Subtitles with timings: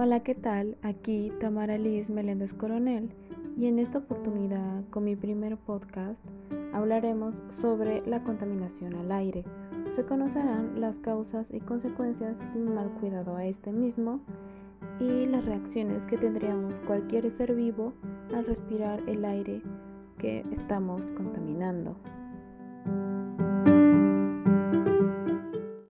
[0.00, 0.76] Hola, ¿qué tal?
[0.82, 3.10] Aquí Tamara Liz Meléndez Coronel
[3.56, 6.20] y en esta oportunidad con mi primer podcast
[6.72, 9.42] hablaremos sobre la contaminación al aire.
[9.96, 14.20] Se conocerán las causas y consecuencias de un mal cuidado a este mismo
[15.00, 17.92] y las reacciones que tendríamos cualquier ser vivo
[18.32, 19.62] al respirar el aire
[20.16, 21.96] que estamos contaminando.